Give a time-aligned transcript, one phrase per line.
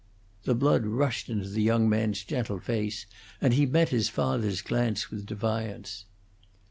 [0.45, 3.05] The blood rushed into the young man's gentle face,
[3.39, 6.05] and he met his father's glance with defiance.